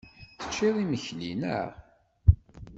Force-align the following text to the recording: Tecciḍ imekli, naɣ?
Tecciḍ 0.39 0.75
imekli, 0.83 1.31
naɣ? 1.41 1.69